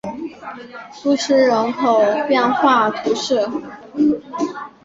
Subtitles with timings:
[0.91, 3.47] 苏斯人口变化图示